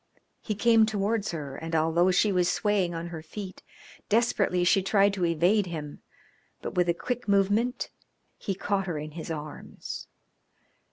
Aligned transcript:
He 0.39 0.55
came 0.55 0.87
towards 0.87 1.29
her, 1.29 1.55
and 1.55 1.75
although 1.75 2.09
she 2.09 2.31
was 2.31 2.49
swaying 2.49 2.95
on 2.95 3.09
her 3.09 3.21
feet, 3.21 3.61
desperately 4.09 4.63
she 4.63 4.81
tried 4.81 5.13
to 5.13 5.25
evade 5.25 5.67
him, 5.67 6.01
but 6.59 6.73
with 6.73 6.89
a 6.89 6.95
quick 6.95 7.27
movement 7.27 7.91
he 8.39 8.55
caught 8.55 8.87
her 8.87 8.97
in 8.97 9.11
his 9.11 9.29
arms. 9.29 10.07